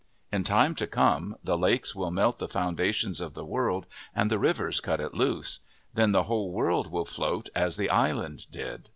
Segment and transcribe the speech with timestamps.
[0.31, 3.85] In time to come, the lakes will melt the founda tions of the world
[4.15, 5.59] and the rivers cut it loose.
[5.93, 8.89] Then the whole world will float as the island did.